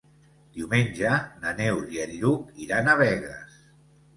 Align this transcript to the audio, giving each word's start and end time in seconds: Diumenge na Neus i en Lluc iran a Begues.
Diumenge 0.55 1.11
na 1.45 1.53
Neus 1.61 1.91
i 1.99 2.01
en 2.07 2.17
Lluc 2.23 2.61
iran 2.67 2.93
a 2.95 2.97
Begues. 3.03 3.61